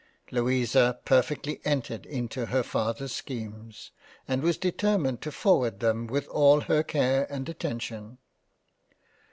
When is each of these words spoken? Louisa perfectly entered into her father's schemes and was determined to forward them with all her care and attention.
Louisa 0.31 0.99
perfectly 1.05 1.61
entered 1.63 2.07
into 2.07 2.47
her 2.47 2.63
father's 2.63 3.13
schemes 3.13 3.91
and 4.27 4.41
was 4.41 4.57
determined 4.57 5.21
to 5.21 5.31
forward 5.31 5.79
them 5.79 6.07
with 6.07 6.27
all 6.29 6.61
her 6.61 6.81
care 6.81 7.31
and 7.31 7.47
attention. 7.47 8.17